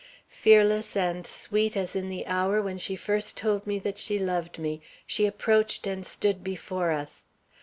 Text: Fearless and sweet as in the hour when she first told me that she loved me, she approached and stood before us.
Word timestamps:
Fearless 0.29 0.97
and 0.97 1.27
sweet 1.27 1.77
as 1.77 1.95
in 1.95 2.09
the 2.09 2.25
hour 2.25 2.59
when 2.59 2.79
she 2.79 2.95
first 2.95 3.37
told 3.37 3.67
me 3.67 3.77
that 3.77 3.99
she 3.99 4.17
loved 4.17 4.57
me, 4.57 4.81
she 5.05 5.27
approached 5.27 5.85
and 5.85 6.03
stood 6.07 6.43
before 6.43 6.89
us. 6.89 7.23